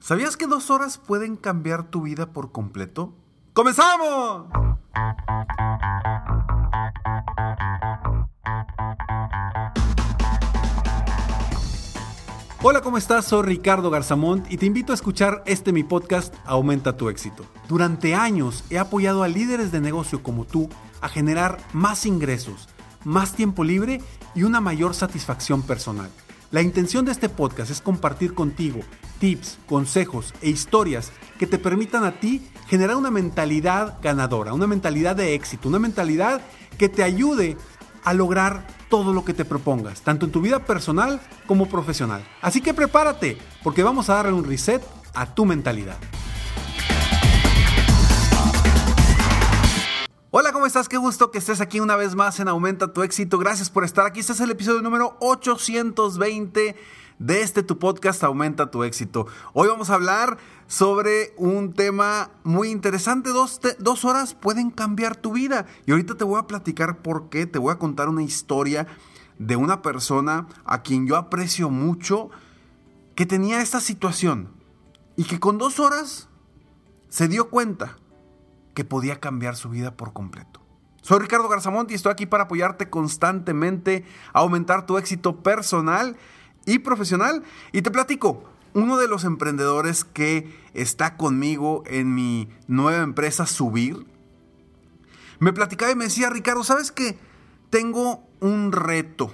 ¿Sabías 0.00 0.36
que 0.36 0.46
dos 0.46 0.70
horas 0.70 0.96
pueden 0.96 1.36
cambiar 1.36 1.90
tu 1.90 2.02
vida 2.02 2.32
por 2.32 2.52
completo? 2.52 3.14
¡Comenzamos! 3.52 4.46
Hola, 12.62 12.80
¿cómo 12.80 12.96
estás? 12.96 13.24
Soy 13.26 13.42
Ricardo 13.42 13.90
Garzamont 13.90 14.50
y 14.50 14.56
te 14.56 14.66
invito 14.66 14.92
a 14.92 14.94
escuchar 14.94 15.42
este 15.46 15.72
mi 15.72 15.82
podcast 15.82 16.32
Aumenta 16.44 16.96
tu 16.96 17.08
éxito. 17.08 17.44
Durante 17.68 18.14
años 18.14 18.64
he 18.70 18.78
apoyado 18.78 19.24
a 19.24 19.28
líderes 19.28 19.72
de 19.72 19.80
negocio 19.80 20.22
como 20.22 20.44
tú 20.44 20.68
a 21.00 21.08
generar 21.08 21.58
más 21.72 22.06
ingresos, 22.06 22.68
más 23.04 23.34
tiempo 23.34 23.64
libre 23.64 24.00
y 24.34 24.44
una 24.44 24.60
mayor 24.60 24.94
satisfacción 24.94 25.62
personal. 25.62 26.10
La 26.50 26.62
intención 26.62 27.04
de 27.04 27.12
este 27.12 27.28
podcast 27.28 27.70
es 27.70 27.80
compartir 27.80 28.32
contigo 28.34 28.80
tips, 29.18 29.58
consejos 29.66 30.34
e 30.40 30.50
historias 30.50 31.12
que 31.38 31.46
te 31.46 31.58
permitan 31.58 32.04
a 32.04 32.12
ti 32.12 32.46
generar 32.68 32.96
una 32.96 33.10
mentalidad 33.10 33.98
ganadora, 34.02 34.52
una 34.52 34.66
mentalidad 34.66 35.16
de 35.16 35.34
éxito, 35.34 35.68
una 35.68 35.78
mentalidad 35.78 36.40
que 36.76 36.88
te 36.88 37.02
ayude 37.02 37.56
a 38.04 38.14
lograr 38.14 38.66
todo 38.88 39.12
lo 39.12 39.24
que 39.24 39.34
te 39.34 39.44
propongas, 39.44 40.02
tanto 40.02 40.26
en 40.26 40.32
tu 40.32 40.40
vida 40.40 40.64
personal 40.64 41.20
como 41.46 41.68
profesional. 41.68 42.24
Así 42.40 42.60
que 42.60 42.74
prepárate, 42.74 43.36
porque 43.62 43.82
vamos 43.82 44.08
a 44.08 44.14
darle 44.14 44.32
un 44.32 44.44
reset 44.44 44.82
a 45.14 45.34
tu 45.34 45.44
mentalidad. 45.44 45.98
Hola, 50.30 50.52
¿cómo 50.52 50.66
estás? 50.66 50.88
Qué 50.88 50.98
gusto 50.98 51.30
que 51.30 51.38
estés 51.38 51.60
aquí 51.60 51.80
una 51.80 51.96
vez 51.96 52.14
más 52.14 52.38
en 52.38 52.48
Aumenta 52.48 52.92
tu 52.92 53.02
éxito. 53.02 53.38
Gracias 53.38 53.70
por 53.70 53.84
estar 53.84 54.04
aquí. 54.04 54.20
Este 54.20 54.34
es 54.34 54.40
el 54.40 54.50
episodio 54.50 54.82
número 54.82 55.16
820 55.20 56.76
de 57.18 57.42
este 57.42 57.62
tu 57.62 57.78
podcast 57.78 58.22
Aumenta 58.22 58.70
tu 58.70 58.84
éxito. 58.84 59.26
Hoy 59.52 59.68
vamos 59.68 59.90
a 59.90 59.94
hablar 59.94 60.38
sobre 60.66 61.34
un 61.36 61.72
tema 61.72 62.30
muy 62.44 62.70
interesante. 62.70 63.30
Dos, 63.30 63.60
dos, 63.78 64.04
horas 64.04 64.34
pueden 64.34 64.70
cambiar 64.70 65.16
tu 65.16 65.32
vida. 65.32 65.66
Y 65.86 65.92
ahorita 65.92 66.16
te 66.16 66.24
voy 66.24 66.38
a 66.38 66.46
platicar 66.46 66.98
por 67.02 67.28
qué. 67.28 67.46
Te 67.46 67.58
voy 67.58 67.72
a 67.72 67.78
contar 67.78 68.08
una 68.08 68.22
historia 68.22 68.86
de 69.38 69.56
una 69.56 69.82
persona 69.82 70.46
a 70.64 70.82
quien 70.82 71.06
yo 71.06 71.16
aprecio 71.16 71.70
mucho 71.70 72.30
que 73.14 73.26
tenía 73.26 73.60
esta 73.60 73.80
situación 73.80 74.50
y 75.16 75.24
que 75.24 75.40
con 75.40 75.58
dos 75.58 75.80
horas 75.80 76.28
se 77.08 77.26
dio 77.26 77.50
cuenta 77.50 77.96
que 78.74 78.84
podía 78.84 79.18
cambiar 79.18 79.56
su 79.56 79.70
vida 79.70 79.96
por 79.96 80.12
completo. 80.12 80.60
Soy 81.02 81.20
Ricardo 81.20 81.48
Garzamont 81.48 81.90
y 81.90 81.94
estoy 81.94 82.12
aquí 82.12 82.26
para 82.26 82.44
apoyarte 82.44 82.90
constantemente 82.90 84.04
a 84.32 84.40
aumentar 84.40 84.86
tu 84.86 84.98
éxito 84.98 85.42
personal 85.42 86.16
y 86.68 86.78
profesional. 86.78 87.42
Y 87.72 87.82
te 87.82 87.90
platico, 87.90 88.44
uno 88.74 88.98
de 88.98 89.08
los 89.08 89.24
emprendedores 89.24 90.04
que 90.04 90.54
está 90.74 91.16
conmigo 91.16 91.82
en 91.86 92.14
mi 92.14 92.48
nueva 92.66 93.02
empresa 93.02 93.46
Subir, 93.46 94.06
me 95.38 95.52
platicaba 95.52 95.92
y 95.92 95.96
me 95.96 96.04
decía, 96.04 96.30
Ricardo, 96.30 96.62
¿sabes 96.64 96.92
qué? 96.92 97.18
Tengo 97.70 98.22
un 98.40 98.72
reto. 98.72 99.32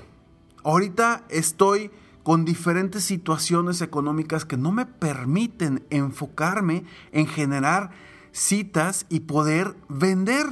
Ahorita 0.62 1.24
estoy 1.28 1.90
con 2.22 2.44
diferentes 2.44 3.04
situaciones 3.04 3.80
económicas 3.82 4.44
que 4.44 4.56
no 4.56 4.70
me 4.70 4.86
permiten 4.86 5.84
enfocarme 5.90 6.84
en 7.12 7.26
generar 7.26 7.90
citas 8.32 9.06
y 9.08 9.20
poder 9.20 9.76
vender. 9.88 10.46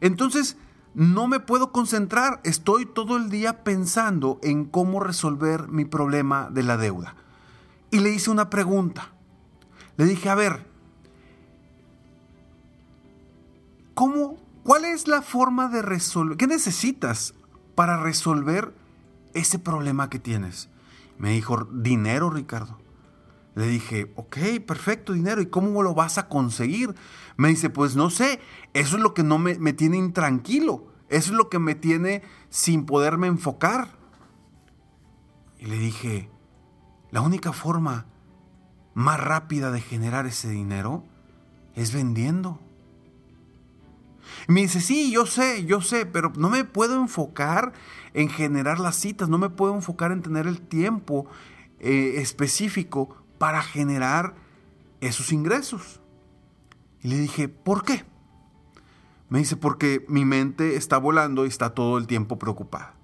Entonces, 0.00 0.56
no 0.94 1.26
me 1.26 1.40
puedo 1.40 1.72
concentrar, 1.72 2.40
estoy 2.44 2.86
todo 2.86 3.16
el 3.16 3.28
día 3.28 3.64
pensando 3.64 4.38
en 4.42 4.64
cómo 4.64 5.00
resolver 5.00 5.68
mi 5.68 5.84
problema 5.84 6.48
de 6.50 6.62
la 6.62 6.76
deuda. 6.76 7.16
Y 7.90 7.98
le 7.98 8.10
hice 8.10 8.30
una 8.30 8.48
pregunta. 8.48 9.10
Le 9.96 10.04
dije, 10.04 10.28
a 10.28 10.34
ver, 10.34 10.66
¿cómo, 13.94 14.36
¿cuál 14.62 14.84
es 14.84 15.08
la 15.08 15.22
forma 15.22 15.68
de 15.68 15.82
resolver? 15.82 16.36
¿Qué 16.36 16.46
necesitas 16.46 17.34
para 17.74 17.96
resolver 17.96 18.72
ese 19.34 19.58
problema 19.58 20.08
que 20.10 20.20
tienes? 20.20 20.68
Me 21.18 21.30
dijo, 21.30 21.64
dinero, 21.64 22.30
Ricardo. 22.30 22.78
Le 23.54 23.66
dije, 23.66 24.12
ok, 24.16 24.36
perfecto, 24.66 25.12
dinero. 25.12 25.40
¿Y 25.40 25.46
cómo 25.46 25.82
lo 25.82 25.94
vas 25.94 26.18
a 26.18 26.28
conseguir? 26.28 26.94
Me 27.36 27.48
dice, 27.48 27.70
pues 27.70 27.94
no 27.94 28.10
sé, 28.10 28.40
eso 28.72 28.96
es 28.96 29.02
lo 29.02 29.14
que 29.14 29.22
no 29.22 29.38
me, 29.38 29.58
me 29.58 29.72
tiene 29.72 29.96
intranquilo. 29.96 30.86
Eso 31.08 31.32
es 31.32 31.36
lo 31.36 31.48
que 31.48 31.58
me 31.58 31.74
tiene 31.74 32.22
sin 32.48 32.86
poderme 32.86 33.28
enfocar. 33.28 33.88
Y 35.58 35.66
le 35.66 35.78
dije, 35.78 36.28
la 37.10 37.20
única 37.20 37.52
forma 37.52 38.06
más 38.94 39.20
rápida 39.20 39.70
de 39.70 39.80
generar 39.80 40.26
ese 40.26 40.48
dinero 40.50 41.04
es 41.74 41.92
vendiendo. 41.92 42.60
Y 44.48 44.52
me 44.52 44.62
dice, 44.62 44.80
sí, 44.80 45.12
yo 45.12 45.26
sé, 45.26 45.64
yo 45.64 45.80
sé, 45.80 46.06
pero 46.06 46.32
no 46.36 46.50
me 46.50 46.64
puedo 46.64 47.00
enfocar 47.00 47.72
en 48.14 48.28
generar 48.28 48.80
las 48.80 48.96
citas, 48.96 49.28
no 49.28 49.38
me 49.38 49.50
puedo 49.50 49.74
enfocar 49.74 50.12
en 50.12 50.22
tener 50.22 50.46
el 50.46 50.60
tiempo 50.60 51.26
eh, 51.80 52.14
específico 52.16 53.23
para 53.38 53.62
generar 53.62 54.34
esos 55.00 55.32
ingresos. 55.32 56.00
Y 57.02 57.08
le 57.08 57.18
dije, 57.18 57.48
¿por 57.48 57.84
qué? 57.84 58.04
Me 59.28 59.38
dice, 59.38 59.56
porque 59.56 60.04
mi 60.08 60.24
mente 60.24 60.76
está 60.76 60.98
volando 60.98 61.44
y 61.44 61.48
está 61.48 61.70
todo 61.70 61.98
el 61.98 62.06
tiempo 62.06 62.38
preocupada. 62.38 62.94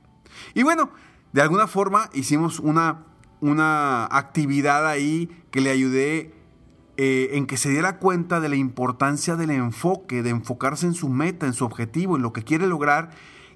Y 0.55 0.63
bueno, 0.63 0.91
de 1.33 1.43
alguna 1.43 1.67
forma 1.67 2.11
hicimos 2.13 2.61
una, 2.61 3.05
una 3.41 4.05
actividad 4.07 4.87
ahí 4.87 5.29
que 5.51 5.61
le 5.61 5.71
ayudé 5.71 6.35
eh, 6.97 7.31
en 7.33 7.47
que 7.47 7.57
se 7.57 7.71
diera 7.71 7.99
cuenta 7.99 8.41
de 8.41 8.49
la 8.49 8.57
importancia 8.57 9.37
del 9.37 9.51
enfoque, 9.51 10.23
de 10.23 10.31
enfocarse 10.31 10.87
en 10.87 10.95
su 10.95 11.09
meta, 11.09 11.47
en 11.47 11.55
su 11.55 11.65
objetivo, 11.65 12.17
en 12.17 12.23
lo 12.23 12.33
que 12.33 12.45
quiere 12.45 12.67
lograr 12.67 13.11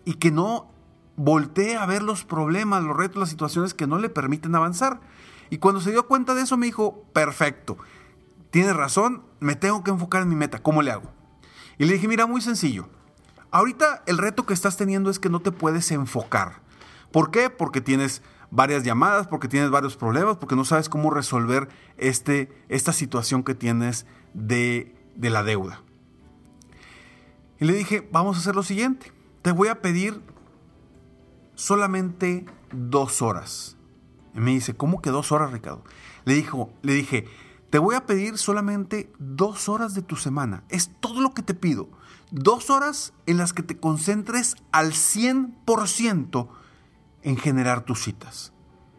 y 0.04 0.14
que 0.14 0.30
no 0.30 0.70
voltee 1.16 1.76
a 1.76 1.86
ver 1.86 2.02
los 2.02 2.24
problemas, 2.24 2.82
los 2.82 2.96
retos, 2.96 3.20
las 3.20 3.28
situaciones 3.28 3.74
que 3.74 3.86
no 3.86 3.98
le 3.98 4.08
permiten 4.08 4.54
avanzar. 4.54 5.00
Y 5.54 5.58
cuando 5.58 5.80
se 5.80 5.92
dio 5.92 6.08
cuenta 6.08 6.34
de 6.34 6.42
eso 6.42 6.56
me 6.56 6.66
dijo, 6.66 7.04
perfecto, 7.12 7.78
tienes 8.50 8.74
razón, 8.74 9.22
me 9.38 9.54
tengo 9.54 9.84
que 9.84 9.92
enfocar 9.92 10.22
en 10.22 10.28
mi 10.28 10.34
meta, 10.34 10.60
¿cómo 10.60 10.82
le 10.82 10.90
hago? 10.90 11.12
Y 11.78 11.84
le 11.84 11.92
dije, 11.92 12.08
mira, 12.08 12.26
muy 12.26 12.40
sencillo. 12.40 12.88
Ahorita 13.52 14.02
el 14.06 14.18
reto 14.18 14.46
que 14.46 14.52
estás 14.52 14.76
teniendo 14.76 15.10
es 15.10 15.20
que 15.20 15.28
no 15.28 15.38
te 15.38 15.52
puedes 15.52 15.92
enfocar. 15.92 16.60
¿Por 17.12 17.30
qué? 17.30 17.50
Porque 17.50 17.80
tienes 17.80 18.20
varias 18.50 18.82
llamadas, 18.82 19.28
porque 19.28 19.46
tienes 19.46 19.70
varios 19.70 19.96
problemas, 19.96 20.38
porque 20.38 20.56
no 20.56 20.64
sabes 20.64 20.88
cómo 20.88 21.10
resolver 21.10 21.68
este, 21.98 22.50
esta 22.68 22.92
situación 22.92 23.44
que 23.44 23.54
tienes 23.54 24.06
de, 24.32 24.92
de 25.14 25.30
la 25.30 25.44
deuda. 25.44 25.82
Y 27.60 27.64
le 27.64 27.74
dije, 27.74 28.08
vamos 28.10 28.36
a 28.36 28.40
hacer 28.40 28.56
lo 28.56 28.64
siguiente. 28.64 29.12
Te 29.42 29.52
voy 29.52 29.68
a 29.68 29.80
pedir 29.80 30.20
solamente 31.54 32.44
dos 32.72 33.22
horas. 33.22 33.76
Y 34.34 34.40
me 34.40 34.50
dice, 34.50 34.74
¿cómo 34.74 35.00
que 35.00 35.10
dos 35.10 35.32
horas, 35.32 35.52
Ricardo? 35.52 35.84
Le, 36.24 36.34
dijo, 36.34 36.72
le 36.82 36.92
dije, 36.92 37.26
te 37.70 37.78
voy 37.78 37.94
a 37.94 38.06
pedir 38.06 38.38
solamente 38.38 39.12
dos 39.18 39.68
horas 39.68 39.94
de 39.94 40.02
tu 40.02 40.16
semana. 40.16 40.64
Es 40.68 40.90
todo 41.00 41.20
lo 41.20 41.32
que 41.32 41.42
te 41.42 41.54
pido. 41.54 41.88
Dos 42.30 42.70
horas 42.70 43.12
en 43.26 43.38
las 43.38 43.52
que 43.52 43.62
te 43.62 43.78
concentres 43.78 44.56
al 44.72 44.92
100% 44.92 46.48
en 47.22 47.36
generar 47.36 47.84
tus 47.84 48.02
citas. 48.02 48.52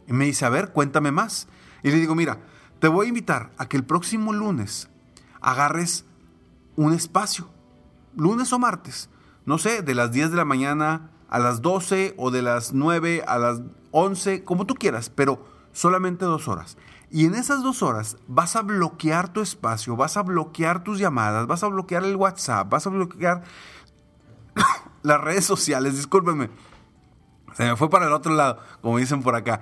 Y 0.08 0.14
me 0.14 0.26
dice, 0.26 0.46
a 0.46 0.50
ver, 0.50 0.72
cuéntame 0.72 1.12
más. 1.12 1.48
Y 1.84 1.92
le 1.92 1.98
digo, 1.98 2.16
mira, 2.16 2.40
te 2.80 2.88
voy 2.88 3.06
a 3.06 3.10
invitar 3.10 3.52
a 3.58 3.68
que 3.68 3.78
el 3.78 3.84
próximo 3.84 4.34
lunes 4.34 4.90
agarres 5.42 6.06
un 6.76 6.94
espacio, 6.94 7.50
lunes 8.16 8.52
o 8.54 8.60
martes, 8.60 9.10
no 9.46 9.58
sé, 9.58 9.82
de 9.82 9.96
las 9.96 10.12
10 10.12 10.32
de 10.32 10.38
la 10.38 10.46
mañana 10.46 11.12
a 11.30 11.40
las 11.40 11.62
12 11.62 12.16
o 12.18 12.32
de 12.32 12.42
las 12.42 12.74
9 12.74 13.24
a 13.28 13.38
las 13.38 13.62
11, 13.92 14.44
como 14.44 14.66
tú 14.66 14.76
quieras, 14.76 15.10
pero 15.10 15.46
solamente 15.72 16.26
dos 16.26 16.48
horas. 16.48 16.78
Y 17.10 17.26
en 17.26 17.36
esas 17.36 17.64
dos 17.64 17.84
horas 17.84 18.18
vas 18.28 18.56
a 18.56 18.62
bloquear 18.62 19.32
tu 19.32 19.42
espacio, 19.42 19.96
vas 19.96 20.18
a 20.18 20.24
bloquear 20.24 20.84
tus 20.84 21.00
llamadas, 21.00 21.48
vas 21.48 21.64
a 21.64 21.68
bloquear 21.68 22.04
el 22.04 22.16
WhatsApp, 22.16 22.70
vas 22.70 22.88
a 22.88 22.90
bloquear 22.90 23.44
las 25.04 25.22
redes 25.22 25.46
sociales, 25.46 25.96
discúlpenme. 25.96 26.50
Se 27.54 27.64
me 27.64 27.76
fue 27.78 27.90
para 27.90 28.08
el 28.08 28.14
otro 28.14 28.34
lado, 28.34 28.60
como 28.82 28.98
dicen 28.98 29.24
por 29.24 29.36
acá. 29.36 29.62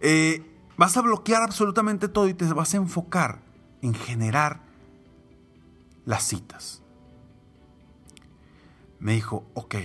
Eh, 0.00 0.44
vas 0.76 0.96
a 0.96 1.02
bloquear 1.02 1.42
absolutamente 1.42 2.08
todo 2.08 2.28
y 2.28 2.34
te 2.34 2.44
vas 2.52 2.74
a 2.74 2.76
enfocar 2.76 3.40
en 3.80 3.94
generar 3.94 4.60
las 6.04 6.24
citas. 6.24 6.82
Me 8.98 9.12
dijo, 9.12 9.46
ok, 9.54 9.76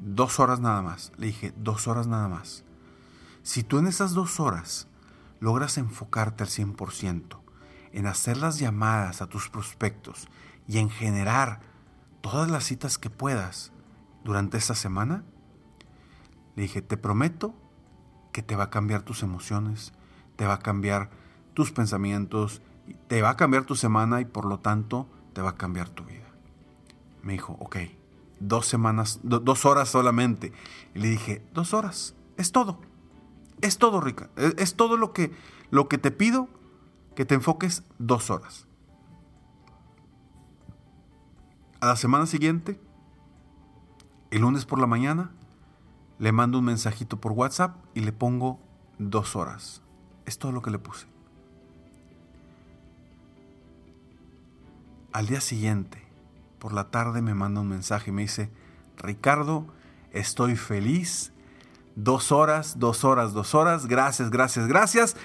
dos 0.00 0.40
horas 0.40 0.60
nada 0.60 0.82
más. 0.82 1.12
Le 1.16 1.26
dije, 1.28 1.52
dos 1.56 1.88
horas 1.88 2.06
nada 2.06 2.28
más. 2.28 2.64
Si 3.42 3.62
tú 3.62 3.78
en 3.78 3.86
esas 3.86 4.12
dos 4.12 4.40
horas 4.40 4.88
logras 5.40 5.78
enfocarte 5.78 6.42
al 6.42 6.50
100% 6.50 7.38
en 7.92 8.06
hacer 8.06 8.36
las 8.36 8.58
llamadas 8.58 9.22
a 9.22 9.28
tus 9.28 9.48
prospectos 9.48 10.28
y 10.66 10.78
en 10.78 10.90
generar 10.90 11.60
todas 12.20 12.50
las 12.50 12.64
citas 12.64 12.98
que 12.98 13.10
puedas 13.10 13.72
durante 14.24 14.58
esta 14.58 14.74
semana, 14.74 15.24
le 16.56 16.62
dije, 16.62 16.82
te 16.82 16.96
prometo 16.96 17.54
que 18.32 18.42
te 18.42 18.56
va 18.56 18.64
a 18.64 18.70
cambiar 18.70 19.02
tus 19.02 19.22
emociones, 19.22 19.92
te 20.36 20.46
va 20.46 20.54
a 20.54 20.58
cambiar 20.58 21.10
tus 21.54 21.70
pensamientos, 21.72 22.62
te 23.08 23.22
va 23.22 23.30
a 23.30 23.36
cambiar 23.36 23.64
tu 23.64 23.76
semana 23.76 24.20
y 24.20 24.24
por 24.24 24.44
lo 24.44 24.58
tanto 24.58 25.08
te 25.32 25.42
va 25.42 25.50
a 25.50 25.56
cambiar 25.56 25.88
tu 25.88 26.04
vida. 26.04 26.26
Me 27.22 27.32
dijo, 27.34 27.56
ok, 27.60 27.76
dos 28.40 28.66
semanas, 28.66 29.20
dos 29.22 29.64
horas 29.64 29.88
solamente. 29.88 30.52
Y 30.94 31.00
le 31.00 31.08
dije, 31.08 31.42
dos 31.54 31.74
horas, 31.74 32.14
es 32.36 32.52
todo. 32.52 32.78
Es 33.60 33.78
todo, 33.78 34.00
Rica. 34.00 34.30
Es, 34.36 34.54
es, 34.58 34.74
todo 34.74 34.96
lo 34.96 35.12
que, 35.12 35.32
lo 35.70 35.88
que 35.88 35.98
te 35.98 36.10
pido, 36.10 36.48
que 37.14 37.24
te 37.24 37.34
enfoques 37.34 37.82
dos 37.98 38.30
horas. 38.30 38.66
A 41.80 41.86
la 41.86 41.96
semana 41.96 42.26
siguiente, 42.26 42.80
el 44.30 44.42
lunes 44.42 44.64
por 44.64 44.78
la 44.78 44.86
mañana, 44.86 45.30
le 46.18 46.32
mando 46.32 46.58
un 46.58 46.64
mensajito 46.64 47.20
por 47.20 47.32
WhatsApp 47.32 47.76
y 47.94 48.00
le 48.00 48.12
pongo 48.12 48.58
dos 48.98 49.36
horas. 49.36 49.82
Es 50.24 50.38
todo 50.38 50.52
lo 50.52 50.62
que 50.62 50.70
le 50.70 50.78
puse. 50.78 51.06
Al 55.12 55.26
día 55.26 55.40
siguiente, 55.40 56.05
por 56.66 56.72
la 56.72 56.90
tarde, 56.90 57.22
me 57.22 57.32
manda 57.32 57.60
un 57.60 57.68
mensaje 57.68 58.10
y 58.10 58.12
me 58.12 58.22
dice, 58.22 58.50
Ricardo, 58.96 59.68
estoy 60.10 60.56
feliz. 60.56 61.32
Dos 61.94 62.32
horas, 62.32 62.80
dos 62.80 63.04
horas, 63.04 63.32
dos 63.32 63.54
horas. 63.54 63.86
Gracias, 63.86 64.30
gracias, 64.30 64.66
gracias. 64.66 65.16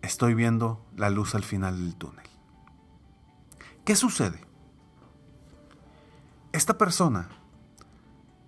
Estoy 0.00 0.32
viendo 0.32 0.82
la 0.96 1.10
luz 1.10 1.34
al 1.34 1.44
final 1.44 1.76
del 1.76 1.94
túnel. 1.94 2.24
¿Qué 3.84 3.94
sucede? 3.96 4.40
Esta 6.52 6.78
persona 6.78 7.28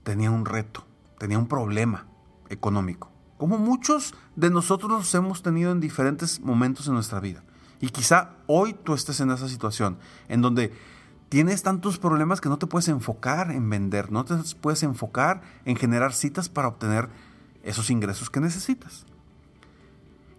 tenía 0.03 0.31
un 0.31 0.47
reto, 0.47 0.87
tenía 1.19 1.39
un 1.39 1.47
problema 1.47 2.06
económico, 2.49 3.13
como 3.37 3.59
muchos 3.59 4.15
de 4.35 4.49
nosotros 4.49 5.15
hemos 5.15 5.43
tenido 5.43 5.73
en 5.73 5.81
diferentes 5.81 6.41
momentos 6.41 6.89
en 6.89 6.95
nuestra 6.95 7.21
vida. 7.21 7.45
Y 7.83 7.91
quizá 7.91 8.31
hoy 8.47 8.73
tú 8.73 8.95
estés 8.95 9.21
en 9.21 9.31
esa 9.31 9.47
situación, 9.47 9.99
en 10.29 10.41
donde 10.41 10.73
tienes 11.31 11.62
tantos 11.62 11.99
problemas 11.99 12.41
que 12.41 12.49
no 12.49 12.59
te 12.59 12.67
puedes 12.67 12.88
enfocar 12.88 13.53
en 13.53 13.71
vender, 13.71 14.11
no 14.11 14.25
te 14.25 14.35
puedes 14.61 14.82
enfocar 14.82 15.43
en 15.65 15.77
generar 15.77 16.12
citas 16.12 16.49
para 16.49 16.69
obtener 16.69 17.09
esos 17.62 17.88
ingresos 17.88 18.29
que 18.29 18.41
necesitas. 18.41 19.06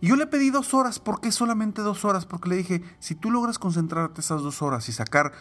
Y 0.01 0.07
yo 0.07 0.17
le 0.17 0.27
pedí 0.27 0.49
dos 0.49 0.73
horas, 0.73 0.99
¿por 0.99 1.21
qué 1.21 1.31
solamente 1.31 1.81
dos 1.81 2.03
horas? 2.03 2.25
Porque 2.25 2.49
le 2.49 2.57
dije, 2.57 2.83
si 2.99 3.15
tú 3.15 3.31
logras 3.31 3.57
concentrarte 3.57 4.19
esas 4.19 4.41
dos 4.41 4.61
horas 4.61 4.89
y 4.89 4.91
sacar 4.91 5.31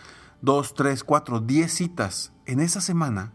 dos, 0.41 0.75
tres, 0.75 1.03
cuatro, 1.03 1.41
diez 1.41 1.75
citas 1.75 2.33
en 2.47 2.61
esa 2.61 2.81
semana, 2.81 3.33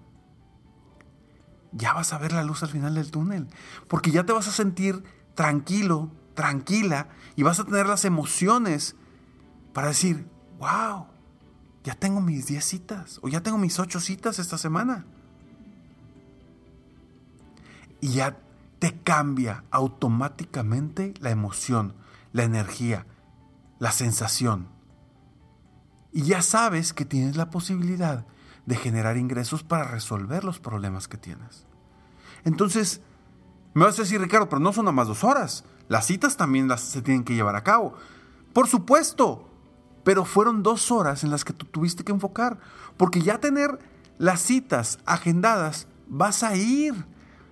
ya 1.73 1.91
vas 1.94 2.13
a 2.13 2.17
ver 2.17 2.31
la 2.31 2.44
luz 2.44 2.63
al 2.63 2.69
final 2.69 2.95
del 2.95 3.12
túnel, 3.12 3.47
porque 3.89 4.12
ya 4.12 4.25
te 4.25 4.31
vas 4.31 4.47
a 4.47 4.51
sentir 4.51 5.03
tranquilo, 5.33 6.12
tranquila, 6.33 7.09
y 7.35 7.44
vas 7.44 7.59
a 7.59 7.65
tener 7.65 7.88
las 7.88 8.06
emociones 8.06 8.95
para 9.73 9.89
decir, 9.89 10.29
wow, 10.59 11.07
ya 11.85 11.93
tengo 11.93 12.19
mis 12.19 12.47
10 12.47 12.65
citas 12.65 13.19
o 13.21 13.29
ya 13.29 13.41
tengo 13.41 13.59
mis 13.59 13.79
8 13.79 13.99
citas 13.99 14.39
esta 14.39 14.57
semana. 14.57 15.05
Y 18.01 18.09
ya 18.13 18.39
te 18.79 18.97
cambia 18.97 19.63
automáticamente 19.69 21.13
la 21.19 21.29
emoción, 21.29 21.93
la 22.33 22.43
energía, 22.43 23.05
la 23.77 23.91
sensación. 23.91 24.67
Y 26.11 26.23
ya 26.23 26.41
sabes 26.41 26.91
que 26.91 27.05
tienes 27.05 27.35
la 27.37 27.51
posibilidad 27.51 28.25
de 28.65 28.75
generar 28.75 29.17
ingresos 29.17 29.63
para 29.63 29.83
resolver 29.83 30.43
los 30.43 30.59
problemas 30.59 31.07
que 31.07 31.17
tienes. 31.17 31.67
Entonces, 32.45 33.01
me 33.75 33.85
vas 33.85 33.99
a 33.99 34.01
decir, 34.01 34.19
Ricardo, 34.19 34.49
pero 34.49 34.59
no 34.59 34.73
son 34.73 34.85
nada 34.85 34.93
más 34.93 35.07
dos 35.07 35.23
horas. 35.23 35.65
Las 35.88 36.07
citas 36.07 36.35
también 36.35 36.67
las, 36.67 36.81
se 36.81 37.03
tienen 37.03 37.23
que 37.23 37.35
llevar 37.35 37.55
a 37.55 37.63
cabo. 37.63 37.93
Por 38.53 38.67
supuesto, 38.67 39.54
pero 40.05 40.23
fueron 40.23 40.61
dos 40.61 40.91
horas 40.91 41.23
en 41.23 41.31
las 41.31 41.43
que 41.43 41.51
tú 41.51 41.65
tuviste 41.65 42.03
que 42.05 42.11
enfocar, 42.11 42.59
porque 42.95 43.23
ya 43.23 43.39
tener 43.39 43.79
las 44.19 44.39
citas 44.39 44.99
agendadas, 45.05 45.87
vas 46.07 46.43
a 46.43 46.55
ir, 46.55 46.93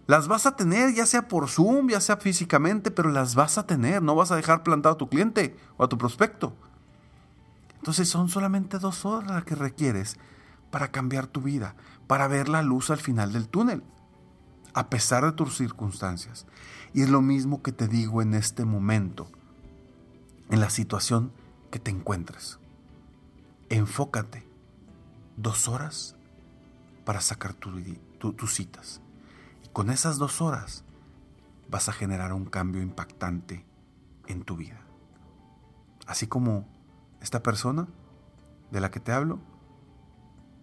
las 0.05 0.27
vas 0.27 0.45
a 0.45 0.55
tener, 0.55 0.93
ya 0.93 1.07
sea 1.07 1.27
por 1.27 1.49
Zoom, 1.49 1.89
ya 1.89 1.99
sea 1.99 2.17
físicamente, 2.17 2.91
pero 2.91 3.09
las 3.09 3.33
vas 3.33 3.57
a 3.57 3.65
tener, 3.65 4.03
no 4.03 4.13
vas 4.13 4.31
a 4.31 4.35
dejar 4.35 4.61
plantado 4.61 4.93
a 4.93 4.97
tu 4.99 5.09
cliente 5.09 5.57
o 5.77 5.83
a 5.83 5.89
tu 5.89 5.97
prospecto. 5.97 6.53
Entonces 7.77 8.07
son 8.07 8.29
solamente 8.29 8.77
dos 8.77 9.03
horas 9.03 9.31
las 9.31 9.45
que 9.45 9.55
requieres 9.55 10.17
para 10.69 10.91
cambiar 10.91 11.25
tu 11.25 11.41
vida, 11.41 11.75
para 12.05 12.27
ver 12.27 12.49
la 12.49 12.61
luz 12.61 12.91
al 12.91 12.99
final 12.99 13.33
del 13.33 13.49
túnel, 13.49 13.81
a 14.75 14.91
pesar 14.91 15.25
de 15.25 15.31
tus 15.31 15.57
circunstancias. 15.57 16.45
Y 16.93 17.01
es 17.01 17.09
lo 17.09 17.23
mismo 17.23 17.63
que 17.63 17.71
te 17.71 17.87
digo 17.87 18.21
en 18.21 18.35
este 18.35 18.63
momento, 18.63 19.27
en 20.51 20.59
la 20.59 20.69
situación 20.69 21.31
que 21.73 21.79
te 21.79 21.89
encuentres. 21.89 22.59
Enfócate 23.69 24.45
dos 25.37 25.67
horas 25.67 26.15
para 27.03 27.19
sacar 27.19 27.55
tus 27.55 28.53
citas. 28.53 29.01
Y 29.65 29.69
con 29.69 29.89
esas 29.89 30.19
dos 30.19 30.39
horas 30.39 30.83
vas 31.71 31.89
a 31.89 31.93
generar 31.93 32.31
un 32.31 32.45
cambio 32.45 32.83
impactante 32.83 33.65
en 34.27 34.43
tu 34.43 34.55
vida. 34.55 34.81
Así 36.05 36.27
como 36.27 36.67
esta 37.21 37.41
persona 37.41 37.87
de 38.69 38.79
la 38.79 38.91
que 38.91 38.99
te 38.99 39.11
hablo, 39.11 39.39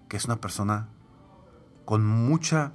que 0.09 0.17
es 0.17 0.27
una 0.27 0.41
persona 0.41 0.91
con 1.87 2.07
mucha 2.07 2.73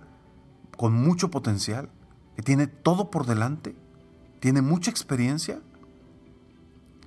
con 0.76 0.92
mucho 0.92 1.32
potencial, 1.32 1.90
que 2.36 2.42
tiene 2.42 2.68
todo 2.68 3.10
por 3.10 3.28
delante, 3.28 3.78
tiene 4.42 4.62
mucha 4.62 4.92
experiencia, 4.92 5.62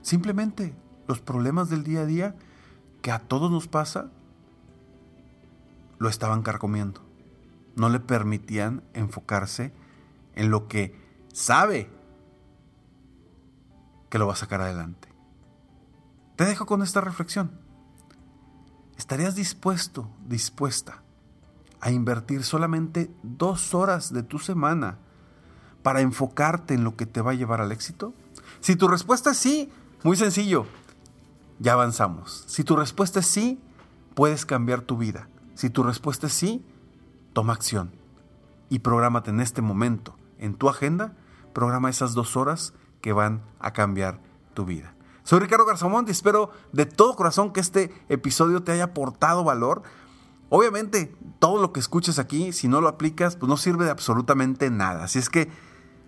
simplemente 0.01 0.75
los 1.09 1.21
problemas 1.21 1.71
del 1.71 1.83
día 1.83 2.03
a 2.03 2.07
día 2.07 2.37
que 3.03 3.11
a 3.11 3.19
todos 3.19 3.51
nos 3.51 3.67
pasa, 3.67 4.11
lo 5.99 6.09
estaban 6.09 6.43
carcomiendo. 6.43 7.01
No 7.75 7.89
le 7.89 7.99
permitían 7.99 8.83
enfocarse 8.93 9.73
en 10.35 10.51
lo 10.51 10.69
que 10.69 10.95
sabe 11.33 11.91
que 14.11 14.19
lo 14.19 14.27
va 14.27 14.35
a 14.35 14.37
sacar 14.37 14.61
adelante. 14.61 15.09
Te 16.37 16.45
dejo 16.45 16.67
con 16.67 16.83
esta 16.83 17.01
reflexión. 17.01 17.51
¿Estarías 18.97 19.35
dispuesto, 19.35 20.11
dispuesta 20.27 21.03
a 21.81 21.91
invertir 21.91 22.45
solamente 22.45 23.11
dos 23.23 23.75
horas 23.75 24.13
de 24.13 24.23
tu 24.23 24.39
semana 24.39 24.99
para 25.83 26.01
enfocarte 26.01 26.75
en 26.75 26.85
lo 26.85 26.97
que 26.97 27.07
te 27.07 27.23
va 27.23 27.31
a 27.31 27.35
llevar 27.35 27.61
al 27.61 27.73
éxito? 27.73 28.13
Si 28.61 28.77
tu 28.77 28.89
respuesta 28.89 29.31
es 29.31 29.37
sí, 29.37 29.71
muy 30.03 30.17
sencillo, 30.17 30.67
ya 31.59 31.73
avanzamos. 31.73 32.45
Si 32.47 32.65
tu 32.65 32.77
respuesta 32.77 33.21
es 33.21 33.27
sí, 33.27 33.61
puedes 34.15 34.47
cambiar 34.47 34.83
tu 34.83 34.97
vida. 34.97 35.29
Si 35.55 35.71
tu 35.71 35.83
respuesta 35.83 36.27
es 36.27 36.33
sí, 36.33 36.65
toma 37.33 37.53
acción 37.53 37.93
y 38.69 38.81
prográmate 38.81 39.31
en 39.31 39.41
este 39.41 39.63
momento, 39.63 40.17
en 40.39 40.55
tu 40.55 40.69
agenda, 40.69 41.15
programa 41.53 41.91
esas 41.91 42.15
dos 42.15 42.37
horas 42.37 42.75
que 43.01 43.13
van 43.13 43.43
a 43.59 43.73
cambiar 43.73 44.21
tu 44.55 44.65
vida. 44.65 44.95
Soy 45.23 45.41
Ricardo 45.41 45.67
Garzamont 45.67 46.09
y 46.09 46.13
espero 46.13 46.51
de 46.73 46.87
todo 46.87 47.15
corazón 47.15 47.53
que 47.53 47.61
este 47.61 47.93
episodio 48.09 48.63
te 48.63 48.73
haya 48.73 48.85
aportado 48.85 49.45
valor. 49.45 49.83
Obviamente, 50.49 51.15
todo 51.39 51.61
lo 51.61 51.73
que 51.73 51.81
escuches 51.81 52.19
aquí, 52.19 52.53
si 52.53 52.67
no 52.67 52.81
lo 52.81 52.89
aplicas, 52.89 53.37
pues 53.37 53.49
no 53.49 53.57
sirve 53.57 53.85
de 53.85 53.91
absolutamente 53.91 54.71
nada. 54.71 55.05
Así 55.05 55.19
es 55.19 55.29
que 55.29 55.51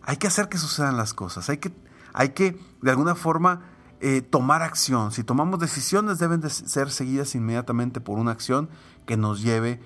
hay 0.03 0.17
que 0.17 0.27
hacer 0.27 0.49
que 0.49 0.57
sucedan 0.57 0.97
las 0.97 1.13
cosas. 1.13 1.51
Hay 1.51 1.59
que, 1.59 1.73
hay 2.15 2.31
que 2.31 2.59
de 2.81 2.91
alguna 2.91 3.15
forma, 3.15 3.63
eh, 4.01 4.23
tomar 4.23 4.63
acción. 4.63 5.13
Si 5.13 5.25
tomamos 5.25 5.61
decisiones 5.61 6.19
deben 6.19 6.41
de 6.41 6.51
ser 6.51 6.91
seguidas 6.91 7.35
inmediatamente 7.35 8.01
por 8.01 8.19
una 8.19 8.31
acción 8.31 8.71
que 9.07 9.17
nos 9.17 9.43
lleve 9.43 9.81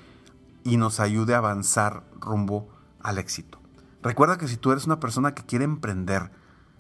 y 0.63 0.77
nos 0.77 1.01
ayude 1.01 1.35
a 1.35 1.39
avanzar 1.39 2.05
rumbo 2.21 2.69
al 3.01 3.19
éxito. 3.19 3.61
Recuerda 4.03 4.39
que 4.39 4.49
si 4.49 4.57
tú 4.57 4.71
eres 4.71 4.87
una 4.87 5.01
persona 5.01 5.35
que 5.35 5.45
quiere 5.45 5.65
emprender 5.65 6.31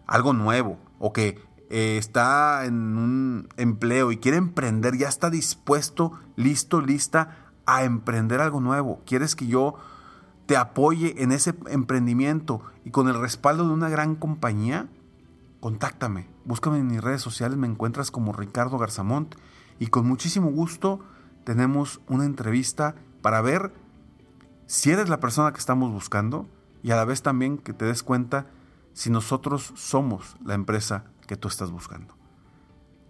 algo 0.06 0.32
nuevo 0.32 0.78
o 0.98 1.12
que 1.12 1.42
eh, 1.70 1.96
está 1.98 2.66
en 2.66 2.96
un 2.96 3.48
empleo 3.56 4.12
y 4.12 4.18
quiere 4.18 4.36
emprender, 4.36 4.96
ya 4.96 5.08
está 5.08 5.30
dispuesto, 5.30 6.12
listo, 6.36 6.80
lista 6.80 7.52
a 7.66 7.84
emprender 7.84 8.40
algo 8.40 8.60
nuevo. 8.60 9.00
Quieres 9.06 9.34
que 9.34 9.46
yo 9.46 9.74
te 10.46 10.56
apoye 10.56 11.22
en 11.22 11.32
ese 11.32 11.54
emprendimiento 11.68 12.62
y 12.84 12.90
con 12.90 13.08
el 13.08 13.18
respaldo 13.18 13.66
de 13.66 13.72
una 13.72 13.88
gran 13.88 14.14
compañía, 14.14 14.88
contáctame. 15.60 16.33
Búscame 16.44 16.78
en 16.78 16.86
mis 16.86 17.02
redes 17.02 17.22
sociales, 17.22 17.56
me 17.56 17.66
encuentras 17.66 18.10
como 18.10 18.32
Ricardo 18.32 18.78
Garzamont 18.78 19.34
y 19.78 19.86
con 19.86 20.06
muchísimo 20.06 20.50
gusto 20.50 21.00
tenemos 21.44 22.00
una 22.08 22.24
entrevista 22.24 22.94
para 23.22 23.40
ver 23.40 23.72
si 24.66 24.90
eres 24.90 25.08
la 25.08 25.20
persona 25.20 25.52
que 25.52 25.58
estamos 25.58 25.90
buscando 25.90 26.48
y 26.82 26.90
a 26.90 26.96
la 26.96 27.04
vez 27.04 27.22
también 27.22 27.56
que 27.56 27.72
te 27.72 27.86
des 27.86 28.02
cuenta 28.02 28.46
si 28.92 29.10
nosotros 29.10 29.72
somos 29.74 30.36
la 30.44 30.54
empresa 30.54 31.04
que 31.26 31.36
tú 31.36 31.48
estás 31.48 31.70
buscando. 31.70 32.14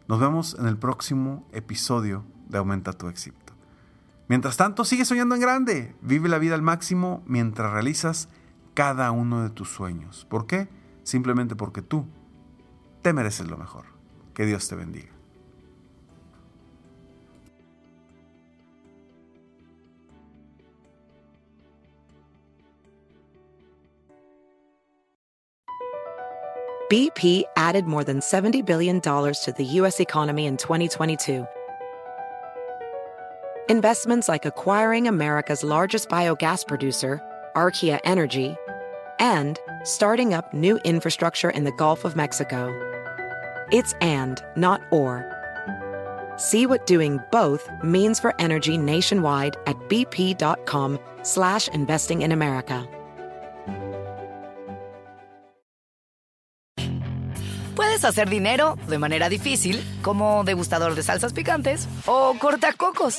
Nos 0.07 0.21
vemos 0.21 0.57
en 0.59 0.67
el 0.67 0.79
próximo 0.79 1.49
episodio 1.53 2.25
de 2.49 2.59
Aumenta 2.59 2.93
tu 2.93 3.09
éxito. 3.09 3.55
Mientras 4.29 4.57
tanto, 4.57 4.85
sigue 4.85 5.05
soñando 5.05 5.35
en 5.35 5.41
grande. 5.41 5.97
Vive 6.01 6.29
la 6.29 6.39
vida 6.39 6.55
al 6.55 6.63
máximo 6.63 7.23
mientras 7.27 7.73
realizas 7.73 8.29
cada 8.75 9.11
uno 9.11 9.43
de 9.43 9.51
tus 9.51 9.71
sueños. 9.71 10.27
¿Por 10.31 10.47
qué? 10.47 10.69
Simplemente 11.03 11.57
porque 11.57 11.83
tú 11.83 12.07
te 13.05 13.13
mereces 13.13 13.47
lo 13.49 13.57
mejor. 13.57 13.85
Que 14.35 14.47
Dios 14.47 14.67
te 14.67 14.75
bendiga. 14.75 15.11
BP 26.91 27.45
added 27.57 27.87
more 27.87 28.05
than 28.05 28.21
$70 28.21 28.65
billion 28.65 29.01
to 29.01 29.55
the 29.57 29.65
U.S. 29.65 30.01
economy 30.01 30.47
in 30.47 30.57
2022 30.57 31.47
Investments 33.71 34.29
like 34.29 34.45
acquiring 34.45 35.09
America's 35.09 35.65
largest 35.65 36.11
biogas 36.11 36.67
producer, 36.69 37.23
Archaea 37.57 37.99
Energy, 38.05 38.57
and 39.19 39.59
starting 39.85 40.35
up 40.35 40.53
new 40.53 40.77
infrastructure 40.85 41.49
in 41.49 41.65
the 41.65 41.73
Gulf 41.73 42.05
of 42.05 42.15
Mexico. 42.15 42.94
It's 43.73 43.95
and, 44.01 44.41
not 44.57 44.81
or. 44.91 45.25
See 46.37 46.67
what 46.67 46.87
doing 46.87 47.19
both 47.31 47.69
means 47.83 48.21
for 48.21 48.35
energy 48.41 48.77
nationwide 48.77 49.57
at 49.67 49.77
bp.com 49.89 50.99
slash 51.23 51.69
investing 51.69 52.23
in 52.23 52.33
America. 52.33 52.87
Puedes 57.75 58.05
hacer 58.05 58.31
dinero 58.31 58.77
de 58.89 58.99
manera 58.99 59.29
difícil, 59.29 59.83
como 60.03 60.45
degustador 60.45 60.95
de 60.95 61.03
salsas 61.03 61.33
picantes 61.33 61.89
o 62.07 62.35
cortacocos 62.39 63.19